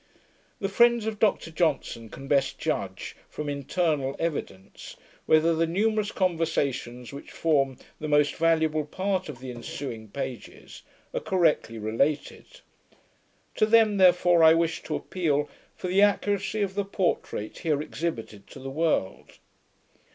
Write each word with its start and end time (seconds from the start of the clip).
The 0.59 0.67
friends 0.67 1.05
of 1.05 1.19
Doctor 1.19 1.51
Johnson 1.51 2.09
can 2.09 2.27
best 2.27 2.57
judge, 2.57 3.15
from 3.29 3.47
internal 3.47 4.15
evidence, 4.17 4.95
whether 5.27 5.53
the 5.53 5.67
numerous 5.67 6.11
conversations 6.11 7.13
which 7.13 7.29
form 7.31 7.77
the 7.99 8.07
most 8.07 8.33
valuable 8.33 8.83
part 8.83 9.29
of 9.29 9.37
the 9.37 9.51
ensuing 9.51 10.07
pages, 10.07 10.81
are 11.13 11.19
correctly 11.19 11.77
related. 11.77 12.61
To 13.57 13.67
them, 13.67 13.97
therefore 13.97 14.43
I 14.43 14.55
wish 14.55 14.81
to 14.85 14.95
appeal, 14.95 15.47
for 15.75 15.87
the 15.87 16.01
accuracy 16.01 16.63
of 16.63 16.73
the 16.73 16.83
portrait 16.83 17.59
here 17.59 17.79
exhibited 17.79 18.47
to 18.47 18.59
the 18.59 18.71
world. 18.71 19.37